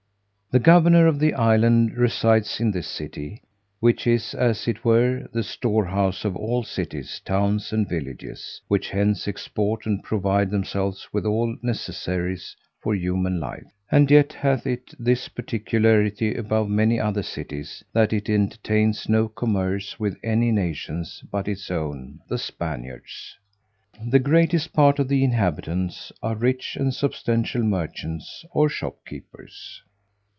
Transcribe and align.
The 0.53 0.59
governor 0.59 1.07
of 1.07 1.19
the 1.19 1.33
island 1.33 1.95
resides 1.95 2.59
in 2.59 2.71
this 2.71 2.85
city, 2.89 3.41
which 3.79 4.05
is, 4.05 4.33
as 4.33 4.67
it 4.67 4.83
were, 4.83 5.29
the 5.31 5.43
storehouse 5.43 6.25
of 6.25 6.35
all 6.35 6.63
the 6.63 6.67
cities, 6.67 7.21
towns, 7.23 7.71
and 7.71 7.87
villages, 7.87 8.59
which 8.67 8.89
hence 8.89 9.29
export 9.29 9.85
and 9.85 10.03
provide 10.03 10.51
themselves 10.51 11.07
with 11.13 11.25
all 11.25 11.55
necessaries 11.61 12.53
for 12.81 12.93
human 12.93 13.39
life; 13.39 13.63
and 13.89 14.11
yet 14.11 14.33
hath 14.33 14.67
it 14.67 14.93
this 14.99 15.29
particularity 15.29 16.35
above 16.35 16.67
many 16.67 16.99
other 16.99 17.23
cities, 17.23 17.81
that 17.93 18.11
it 18.11 18.29
entertains 18.29 19.07
no 19.07 19.29
commerce 19.29 20.01
with 20.01 20.17
any 20.21 20.51
nation 20.51 21.05
but 21.31 21.47
its 21.47 21.71
own, 21.71 22.19
the 22.27 22.37
Spaniards. 22.37 23.37
The 24.05 24.19
greatest 24.19 24.73
part 24.73 24.99
of 24.99 25.07
the 25.07 25.23
inhabitants 25.23 26.11
are 26.21 26.35
rich 26.35 26.75
and 26.75 26.93
substantial 26.93 27.63
merchants 27.63 28.43
or 28.51 28.67
shopkeepers. 28.67 29.81